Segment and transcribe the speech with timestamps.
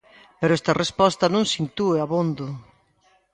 [0.39, 2.45] Pero esta resposta non se intúe abondo.